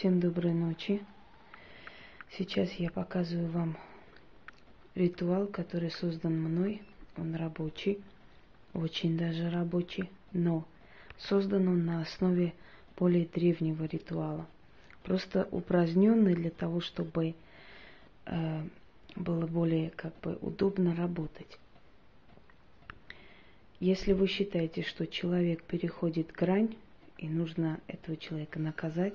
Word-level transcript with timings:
Всем 0.00 0.18
доброй 0.18 0.54
ночи. 0.54 1.04
Сейчас 2.30 2.72
я 2.78 2.90
показываю 2.90 3.50
вам 3.50 3.76
ритуал, 4.94 5.46
который 5.46 5.90
создан 5.90 6.40
мной. 6.40 6.80
Он 7.18 7.34
рабочий, 7.34 8.00
очень 8.72 9.18
даже 9.18 9.50
рабочий, 9.50 10.08
но 10.32 10.64
создан 11.18 11.68
он 11.68 11.84
на 11.84 12.00
основе 12.00 12.54
более 12.96 13.26
древнего 13.26 13.84
ритуала. 13.84 14.46
Просто 15.02 15.46
упраздненный 15.50 16.34
для 16.34 16.50
того, 16.50 16.80
чтобы 16.80 17.34
э, 18.24 18.62
было 19.16 19.46
более 19.46 19.90
как 19.90 20.18
бы 20.20 20.38
удобно 20.40 20.96
работать. 20.96 21.58
Если 23.80 24.14
вы 24.14 24.28
считаете, 24.28 24.80
что 24.80 25.06
человек 25.06 25.62
переходит 25.64 26.32
грань, 26.32 26.74
и 27.18 27.28
нужно 27.28 27.80
этого 27.86 28.16
человека 28.16 28.58
наказать, 28.58 29.12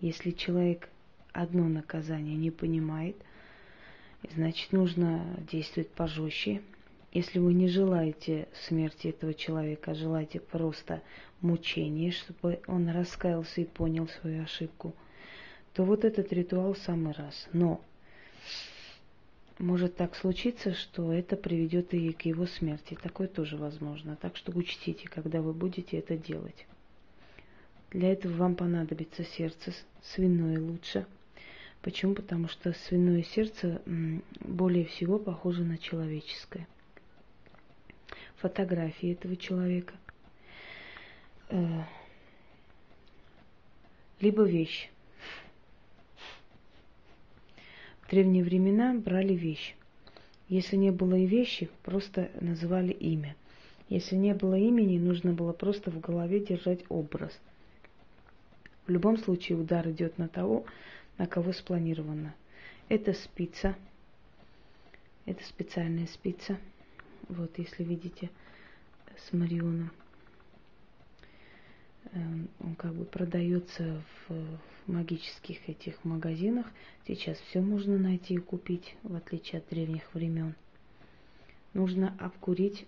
если 0.00 0.30
человек 0.30 0.88
одно 1.32 1.68
наказание 1.68 2.36
не 2.36 2.50
понимает, 2.50 3.16
значит 4.34 4.72
нужно 4.72 5.24
действовать 5.50 5.90
пожестче. 5.90 6.62
Если 7.12 7.38
вы 7.38 7.54
не 7.54 7.68
желаете 7.68 8.48
смерти 8.66 9.08
этого 9.08 9.34
человека, 9.34 9.90
а 9.90 9.94
желаете 9.94 10.38
просто 10.38 11.02
мучения, 11.40 12.12
чтобы 12.12 12.60
он 12.66 12.88
раскаялся 12.88 13.60
и 13.60 13.64
понял 13.64 14.08
свою 14.08 14.44
ошибку, 14.44 14.94
то 15.74 15.84
вот 15.84 16.04
этот 16.04 16.32
ритуал 16.32 16.74
в 16.74 16.78
самый 16.78 17.12
раз. 17.12 17.48
Но 17.52 17.80
может 19.58 19.96
так 19.96 20.14
случиться, 20.14 20.72
что 20.72 21.12
это 21.12 21.36
приведет 21.36 21.92
и 21.94 22.12
к 22.12 22.22
его 22.22 22.46
смерти. 22.46 22.96
Такое 23.00 23.28
тоже 23.28 23.56
возможно. 23.56 24.16
Так 24.16 24.36
что 24.36 24.52
учтите, 24.52 25.08
когда 25.08 25.42
вы 25.42 25.52
будете 25.52 25.98
это 25.98 26.16
делать. 26.16 26.66
Для 27.90 28.12
этого 28.12 28.34
вам 28.34 28.54
понадобится 28.54 29.24
сердце, 29.24 29.72
свиное 30.02 30.60
лучше. 30.60 31.06
Почему? 31.82 32.14
Потому 32.14 32.46
что 32.46 32.72
свиное 32.72 33.22
сердце 33.22 33.82
более 34.40 34.84
всего 34.84 35.18
похоже 35.18 35.64
на 35.64 35.76
человеческое. 35.76 36.68
Фотографии 38.36 39.12
этого 39.12 39.36
человека. 39.36 39.94
Э, 41.48 41.82
либо 44.20 44.44
вещь. 44.44 44.88
В 48.02 48.10
древние 48.10 48.44
времена 48.44 48.94
брали 48.94 49.34
вещь. 49.34 49.74
Если 50.48 50.76
не 50.76 50.90
было 50.90 51.16
и 51.16 51.26
вещи, 51.26 51.70
просто 51.82 52.30
называли 52.40 52.92
имя. 52.92 53.36
Если 53.88 54.14
не 54.14 54.34
было 54.34 54.54
имени, 54.54 54.98
нужно 54.98 55.32
было 55.32 55.52
просто 55.52 55.90
в 55.90 55.98
голове 55.98 56.40
держать 56.40 56.80
образ. 56.88 57.38
В 58.86 58.90
любом 58.90 59.18
случае 59.18 59.58
удар 59.58 59.88
идет 59.88 60.18
на 60.18 60.28
того, 60.28 60.64
на 61.18 61.26
кого 61.26 61.52
спланировано. 61.52 62.34
Это 62.88 63.12
спица. 63.12 63.76
Это 65.26 65.44
специальная 65.44 66.06
спица. 66.06 66.58
Вот, 67.28 67.56
если 67.58 67.84
видите, 67.84 68.30
с 69.16 69.32
Марионом. 69.32 69.90
Эм, 72.12 72.48
он 72.58 72.74
как 72.74 72.94
бы 72.94 73.04
продается 73.04 74.02
в, 74.28 74.34
в 74.34 74.92
магических 74.92 75.68
этих 75.68 76.04
магазинах. 76.04 76.66
Сейчас 77.06 77.38
все 77.38 77.60
можно 77.60 77.98
найти 77.98 78.34
и 78.34 78.38
купить, 78.38 78.96
в 79.02 79.14
отличие 79.14 79.60
от 79.60 79.68
древних 79.68 80.12
времен. 80.14 80.54
Нужно 81.74 82.16
обкурить. 82.18 82.86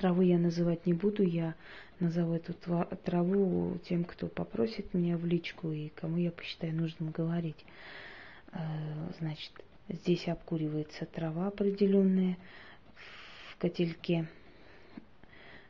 Травы 0.00 0.24
я 0.24 0.38
называть 0.38 0.86
не 0.86 0.94
буду, 0.94 1.22
я 1.22 1.54
назову 1.98 2.32
эту 2.32 2.54
траву 2.54 3.78
тем, 3.86 4.04
кто 4.04 4.28
попросит 4.28 4.94
меня 4.94 5.18
в 5.18 5.26
личку 5.26 5.70
и 5.70 5.90
кому 5.90 6.16
я 6.16 6.30
посчитаю 6.30 6.74
нужным 6.74 7.10
говорить. 7.10 7.66
Э, 8.52 8.58
значит, 9.18 9.52
здесь 9.90 10.26
обкуривается 10.26 11.04
трава 11.04 11.48
определенная 11.48 12.38
в 13.50 13.58
котельке 13.58 14.26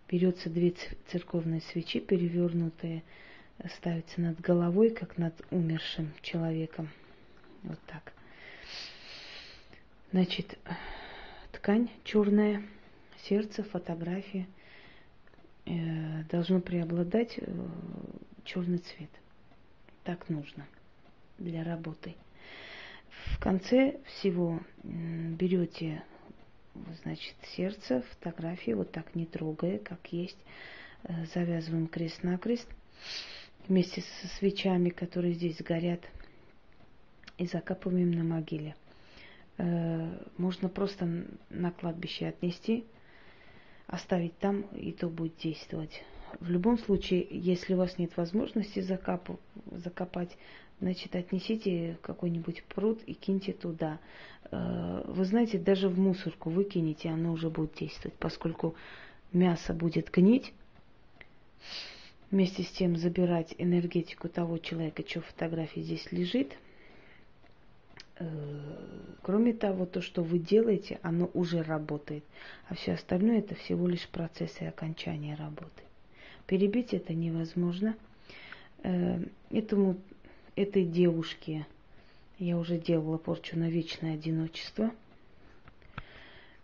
берется 0.08 0.48
две 0.48 0.74
церковные 1.08 1.60
свечи, 1.60 1.98
перевернутые, 1.98 3.02
ставятся 3.76 4.20
над 4.20 4.40
головой, 4.40 4.90
как 4.90 5.18
над 5.18 5.34
умершим 5.50 6.12
человеком. 6.22 6.88
Вот 7.64 7.80
так. 7.88 8.12
Значит, 10.12 10.56
ткань 11.50 11.90
черная, 12.04 12.62
сердце, 13.28 13.62
фотография. 13.62 14.46
Э, 15.66 16.24
должно 16.30 16.60
преобладать 16.60 17.38
э, 17.38 17.44
черный 18.44 18.78
цвет. 18.78 19.10
Так 20.04 20.28
нужно 20.28 20.66
для 21.38 21.62
работы. 21.62 22.16
В 23.34 23.38
конце 23.38 24.00
всего 24.04 24.60
берете 24.82 26.02
значит, 27.02 27.34
сердце, 27.54 28.02
фотографии, 28.02 28.72
вот 28.72 28.90
так 28.90 29.14
не 29.14 29.26
трогая, 29.26 29.78
как 29.78 30.12
есть. 30.12 30.38
Э, 31.04 31.26
завязываем 31.34 31.86
крест-накрест 31.86 32.68
вместе 33.68 34.00
со 34.00 34.26
свечами, 34.38 34.88
которые 34.88 35.34
здесь 35.34 35.60
горят, 35.62 36.00
и 37.38 37.46
закапываем 37.46 38.10
на 38.10 38.24
могиле. 38.24 38.74
Можно 40.36 40.68
просто 40.68 41.26
на 41.50 41.70
кладбище 41.70 42.26
отнести, 42.26 42.84
оставить 43.90 44.38
там, 44.38 44.62
и 44.72 44.92
то 44.92 45.08
будет 45.08 45.36
действовать. 45.38 46.02
В 46.38 46.48
любом 46.48 46.78
случае, 46.78 47.26
если 47.30 47.74
у 47.74 47.78
вас 47.78 47.98
нет 47.98 48.16
возможности 48.16 48.80
закапу, 48.80 49.40
закопать, 49.72 50.36
значит, 50.80 51.16
отнесите 51.16 51.98
какой-нибудь 52.00 52.62
пруд 52.64 53.00
и 53.06 53.14
киньте 53.14 53.52
туда. 53.52 53.98
Э, 54.50 55.02
вы 55.06 55.24
знаете, 55.24 55.58
даже 55.58 55.88
в 55.88 55.98
мусорку 55.98 56.50
выкинете, 56.50 57.08
оно 57.08 57.32
уже 57.32 57.50
будет 57.50 57.74
действовать, 57.74 58.16
поскольку 58.18 58.76
мясо 59.32 59.74
будет 59.74 60.10
гнить, 60.10 60.52
вместе 62.30 62.62
с 62.62 62.70
тем 62.70 62.96
забирать 62.96 63.54
энергетику 63.58 64.28
того 64.28 64.58
человека, 64.58 65.02
что 65.06 65.20
фотографии 65.20 65.80
здесь 65.80 66.12
лежит. 66.12 66.56
Э, 68.20 68.26
кроме 69.22 69.54
того, 69.54 69.86
то, 69.86 70.02
что 70.02 70.22
вы 70.22 70.38
делаете, 70.38 71.00
оно 71.02 71.30
уже 71.34 71.62
работает, 71.62 72.22
а 72.68 72.74
все 72.74 72.92
остальное 72.92 73.38
это 73.38 73.54
всего 73.54 73.88
лишь 73.88 74.06
процессы 74.08 74.62
окончания 74.64 75.34
работы. 75.34 75.82
Перебить 76.46 76.92
это 76.92 77.14
невозможно. 77.14 77.96
Э, 78.82 79.20
этому, 79.50 79.96
этой 80.54 80.84
девушке 80.84 81.66
я 82.38 82.58
уже 82.58 82.78
делала 82.78 83.16
порчу 83.16 83.58
на 83.58 83.70
вечное 83.70 84.14
одиночество. 84.14 84.90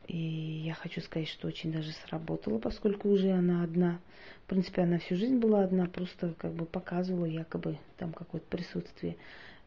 И 0.09 0.63
я 0.65 0.75
хочу 0.75 1.01
сказать, 1.01 1.29
что 1.29 1.49
очень 1.49 1.73
даже 1.73 1.91
сработала, 1.93 2.59
поскольку 2.59 3.09
уже 3.09 3.33
она 3.33 3.65
одна. 3.65 3.99
В 4.45 4.51
принципе, 4.51 4.83
она 4.83 4.99
всю 4.99 5.17
жизнь 5.17 5.39
была 5.39 5.65
одна, 5.65 5.87
просто 5.87 6.35
как 6.39 6.53
бы 6.53 6.65
показывала 6.67 7.25
якобы 7.25 7.79
там 7.97 8.13
какое-то 8.13 8.47
присутствие. 8.47 9.17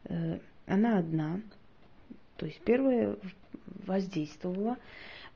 Э, 0.04 0.38
она 0.66 0.98
одна. 0.98 1.40
То 2.40 2.46
есть 2.46 2.60
первое 2.64 3.16
воздействовала. 3.86 4.76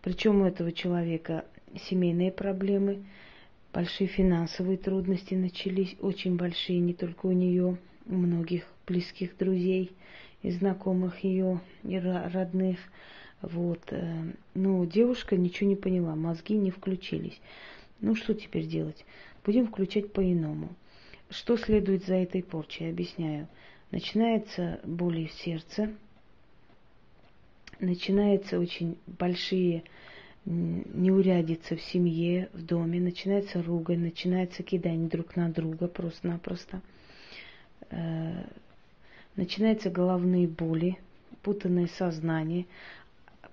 Причем 0.02 0.42
у 0.42 0.46
этого 0.46 0.72
человека 0.72 1.44
семейные 1.88 2.32
проблемы, 2.32 3.04
большие 3.72 4.08
финансовые 4.08 4.76
трудности 4.76 5.34
начались, 5.34 5.94
очень 6.00 6.36
большие, 6.36 6.80
не 6.80 6.94
только 6.94 7.26
у 7.26 7.32
нее, 7.32 7.78
у 8.06 8.14
многих 8.14 8.64
близких 8.86 9.36
друзей– 9.36 9.92
и 10.44 10.50
знакомых 10.50 11.24
ее, 11.24 11.60
и 11.82 11.98
родных. 11.98 12.78
Вот. 13.40 13.80
Э, 13.90 14.32
но 14.52 14.84
девушка 14.84 15.36
ничего 15.36 15.70
не 15.70 15.74
поняла, 15.74 16.14
мозги 16.14 16.54
не 16.54 16.70
включились. 16.70 17.40
Ну 18.00 18.14
что 18.14 18.34
теперь 18.34 18.66
делать? 18.66 19.06
Будем 19.44 19.66
включать 19.66 20.12
по-иному. 20.12 20.68
Что 21.30 21.56
следует 21.56 22.04
за 22.04 22.16
этой 22.16 22.42
порчей? 22.42 22.90
Объясняю. 22.90 23.48
Начинается 23.90 24.80
боли 24.84 25.26
в 25.26 25.32
сердце, 25.32 25.94
начинаются 27.84 28.58
очень 28.58 28.98
большие 29.06 29.84
неурядицы 30.44 31.76
в 31.76 31.82
семье, 31.82 32.50
в 32.52 32.64
доме, 32.64 33.00
начинается 33.00 33.62
ругань, 33.62 34.00
начинается 34.00 34.62
кидание 34.62 35.08
друг 35.08 35.36
на 35.36 35.48
друга 35.48 35.88
просто-напросто. 35.88 36.82
Э, 37.90 38.44
начинаются 39.36 39.90
головные 39.90 40.46
боли, 40.46 40.98
путанное 41.42 41.86
сознание, 41.86 42.66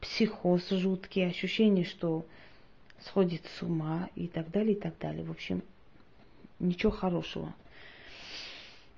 психоз 0.02 0.70
жуткий, 0.70 1.26
ощущение, 1.26 1.86
что 1.86 2.26
сходит 3.06 3.46
с 3.58 3.62
ума 3.62 4.10
и 4.16 4.28
так 4.28 4.52
далее, 4.52 4.74
и 4.74 4.80
так 4.80 4.98
далее. 5.00 5.24
В 5.24 5.32
общем, 5.32 5.64
ничего 6.60 6.92
хорошего. 6.92 7.54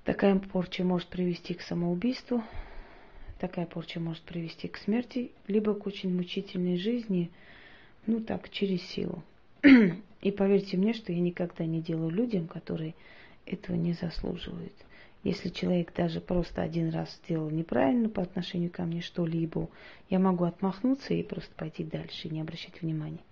Такая 0.04 0.38
порча 0.38 0.84
может 0.84 1.08
привести 1.08 1.54
к 1.54 1.62
самоубийству, 1.62 2.42
такая 3.46 3.66
порча 3.66 4.00
может 4.00 4.22
привести 4.22 4.68
к 4.68 4.78
смерти, 4.78 5.30
либо 5.48 5.74
к 5.74 5.86
очень 5.86 6.14
мучительной 6.14 6.78
жизни, 6.78 7.30
ну 8.06 8.20
так, 8.20 8.48
через 8.48 8.80
силу. 8.80 9.22
И 10.22 10.30
поверьте 10.30 10.78
мне, 10.78 10.94
что 10.94 11.12
я 11.12 11.20
никогда 11.20 11.66
не 11.66 11.82
делаю 11.82 12.08
людям, 12.08 12.48
которые 12.48 12.94
этого 13.44 13.76
не 13.76 13.92
заслуживают. 13.92 14.72
Если 15.24 15.50
человек 15.50 15.92
даже 15.94 16.22
просто 16.22 16.62
один 16.62 16.88
раз 16.88 17.20
сделал 17.22 17.50
неправильно 17.50 18.08
по 18.08 18.22
отношению 18.22 18.70
ко 18.70 18.84
мне 18.84 19.02
что-либо, 19.02 19.68
я 20.08 20.18
могу 20.18 20.44
отмахнуться 20.44 21.12
и 21.12 21.22
просто 21.22 21.54
пойти 21.54 21.84
дальше, 21.84 22.30
не 22.30 22.40
обращать 22.40 22.80
внимания. 22.80 23.24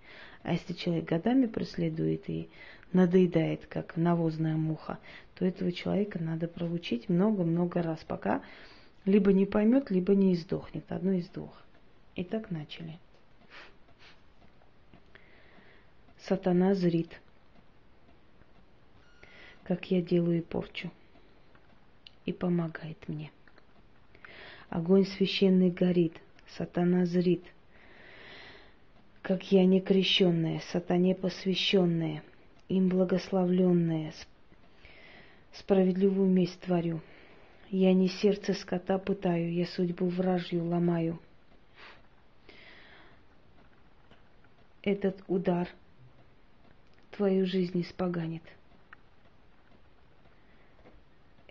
А 0.43 0.53
если 0.53 0.73
человек 0.73 1.05
годами 1.05 1.47
преследует 1.47 2.29
и 2.29 2.49
надоедает, 2.91 3.65
как 3.65 3.97
навозная 3.97 4.57
муха, 4.57 4.99
то 5.33 5.43
этого 5.43 5.71
человека 5.71 6.19
надо 6.19 6.47
проучить 6.47 7.09
много-много 7.09 7.81
раз, 7.81 8.03
пока 8.07 8.43
либо 9.05 9.33
не 9.33 9.45
поймет, 9.45 9.91
либо 9.91 10.15
не 10.15 10.33
издохнет. 10.33 10.91
Одно 10.91 11.11
из 11.13 11.27
двух. 11.29 11.51
И 12.15 12.23
так 12.23 12.51
начали. 12.51 12.99
Сатана 16.19 16.73
зрит, 16.73 17.19
как 19.63 19.91
я 19.91 20.01
делаю 20.01 20.41
порчу 20.41 20.89
и 22.25 22.31
помогает 22.31 22.97
мне. 23.09 23.31
Огонь 24.69 25.05
священный 25.05 25.69
горит, 25.69 26.13
сатана 26.55 27.05
зрит, 27.05 27.43
как 29.21 29.51
я 29.51 29.65
не 29.65 29.81
крещенная, 29.81 30.61
сатане 30.71 31.13
посвященная, 31.13 32.23
им 32.69 32.87
благословленная, 32.87 34.13
справедливую 35.51 36.29
месть 36.29 36.59
творю. 36.61 37.01
Я 37.73 37.93
не 37.93 38.07
сердце 38.07 38.53
скота 38.53 38.97
пытаю, 38.99 39.51
я 39.51 39.65
судьбу 39.65 40.07
вражью 40.07 40.63
ломаю. 40.63 41.19
Этот 44.83 45.23
удар 45.27 45.67
твою 47.11 47.45
жизнь 47.45 47.81
испоганит– 47.81 48.43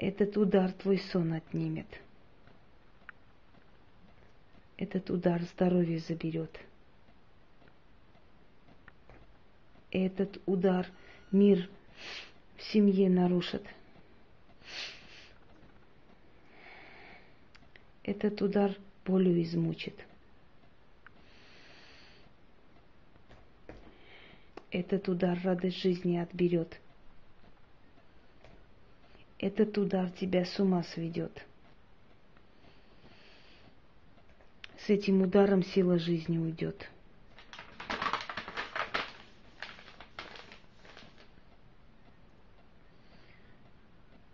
этот 0.02 0.36
удар 0.36 0.72
твой 0.72 0.98
сон 0.98 1.32
отнимет. 1.32 1.86
Этот 4.76 5.08
удар 5.10 5.40
здоровье 5.42 6.00
заберет. 6.00 6.58
Этот 9.92 10.40
удар 10.44 10.88
мир 11.30 11.70
в 12.56 12.62
семье 12.64 13.08
нарушит. 13.08 13.62
Этот 18.02 18.42
удар 18.42 18.76
болью 19.04 19.42
измучит. 19.42 19.94
Этот 24.70 25.08
удар 25.08 25.38
радость 25.42 25.78
жизни 25.82 26.16
отберет– 26.16 26.80
этот 29.42 29.76
удар 29.76 30.08
тебя 30.08 30.44
с 30.44 30.60
ума 30.60 30.84
сведет. 30.84 31.44
С 34.78 34.88
этим 34.88 35.22
ударом 35.22 35.64
сила 35.64 35.98
жизни 35.98 36.38
уйдет. 36.38 36.88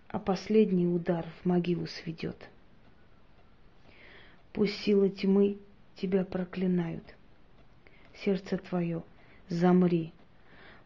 А 0.08 0.18
последний 0.18 0.86
удар 0.86 1.24
в 1.40 1.46
могилу 1.46 1.86
сведет. 1.86 2.36
Пусть 4.52 4.76
силы 4.80 5.10
тьмы 5.10 5.58
тебя 5.96 6.24
проклинают. 6.24 7.04
Сердце 8.24 8.58
твое, 8.58 9.02
замри, 9.48 10.12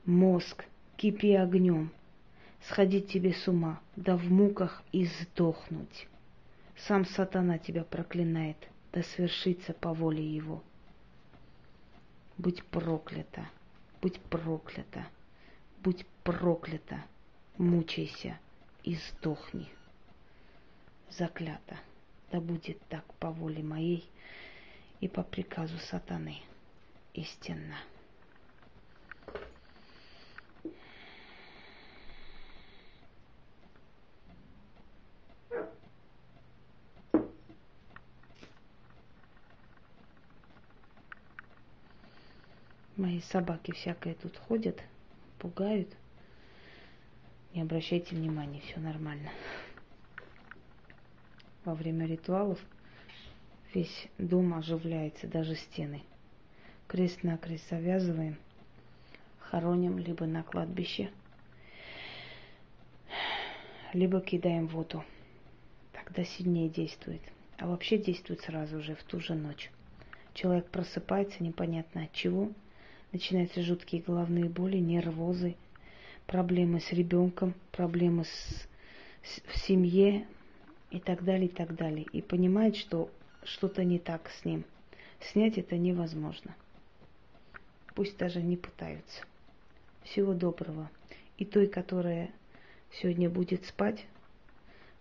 мозг, 0.04 0.64
кипи 0.96 1.34
огнем– 1.34 1.90
сходить 2.68 3.08
тебе 3.10 3.32
с 3.32 3.48
ума, 3.48 3.80
да 3.96 4.16
в 4.16 4.30
муках 4.30 4.82
и 4.92 5.06
сдохнуть. 5.06 6.08
Сам 6.76 7.04
сатана 7.04 7.58
тебя 7.58 7.84
проклинает, 7.84 8.56
да 8.92 9.02
свершится 9.02 9.72
по 9.72 9.92
воле 9.92 10.24
его. 10.24 10.62
Будь 12.38 12.64
проклята, 12.64 13.48
будь 14.00 14.20
проклята, 14.20 15.06
будь 15.82 16.06
проклята, 16.24 17.04
мучайся 17.58 18.38
и 18.82 18.94
сдохни. 18.96 19.68
Заклято, 21.10 21.78
да 22.32 22.40
будет 22.40 22.81
так 22.88 23.05
по 23.14 23.31
воле 23.31 23.62
моей 23.62 24.08
и 25.00 25.08
по 25.08 25.23
приказу 25.23 25.76
сатаны 25.79 26.38
истинно. 27.12 27.76
Мои 42.96 43.20
собаки 43.20 43.73
всякое 43.73 44.14
тут 44.14 44.38
ходят, 44.38 44.81
пугают. 45.38 45.88
Не 47.52 47.61
обращайте 47.61 48.14
внимания, 48.14 48.61
все 48.61 48.81
нормально. 48.81 49.31
Во 51.64 51.74
время 51.74 52.06
ритуалов 52.06 52.58
весь 53.74 54.08
дом 54.18 54.54
оживляется, 54.54 55.26
даже 55.26 55.54
стены. 55.54 56.02
Крест-накрест 56.88 57.70
завязываем, 57.70 58.36
хороним 59.38 59.98
либо 59.98 60.26
на 60.26 60.42
кладбище, 60.42 61.10
либо 63.92 64.20
кидаем 64.20 64.66
воду. 64.66 65.04
Тогда 65.92 66.24
сильнее 66.24 66.68
действует. 66.68 67.22
А 67.58 67.66
вообще 67.66 67.96
действует 67.96 68.40
сразу 68.40 68.82
же, 68.82 68.94
в 68.94 69.02
ту 69.04 69.20
же 69.20 69.34
ночь. 69.34 69.70
Человек 70.34 70.68
просыпается 70.68 71.42
непонятно 71.42 72.04
от 72.04 72.12
чего– 72.12 72.50
начинаются 73.12 73.62
жуткие 73.62 74.02
головные 74.02 74.48
боли, 74.48 74.78
нервозы, 74.78 75.54
проблемы 76.26 76.80
с 76.80 76.90
ребенком, 76.92 77.54
проблемы 77.70 78.24
с, 78.24 78.68
с, 79.22 79.40
в 79.46 79.58
семье 79.58 80.26
и 80.92 81.00
так 81.00 81.24
далее, 81.24 81.46
и 81.46 81.52
так 81.52 81.74
далее. 81.74 82.06
И 82.12 82.20
понимает, 82.20 82.76
что 82.76 83.10
что-то 83.44 83.82
не 83.82 83.98
так 83.98 84.30
с 84.30 84.44
ним. 84.44 84.64
Снять 85.20 85.56
это 85.56 85.76
невозможно. 85.76 86.54
Пусть 87.94 88.18
даже 88.18 88.42
не 88.42 88.56
пытаются. 88.56 89.24
Всего 90.02 90.34
доброго. 90.34 90.90
И 91.38 91.44
той, 91.44 91.66
которая 91.66 92.30
сегодня 92.90 93.30
будет 93.30 93.64
спать, 93.64 94.04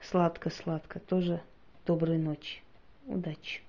сладко-сладко, 0.02 1.00
тоже 1.00 1.42
доброй 1.86 2.18
ночи. 2.18 2.62
Удачи. 3.06 3.62